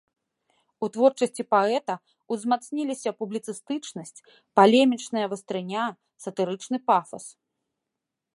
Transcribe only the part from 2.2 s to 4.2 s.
ўзмацніліся публіцыстычнасць,